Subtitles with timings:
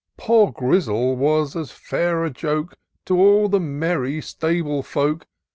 [0.17, 2.73] Poor Grizzle was as fair a joke
[3.05, 5.27] To all the merry stable folk.